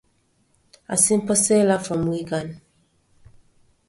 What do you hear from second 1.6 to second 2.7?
from Wigan.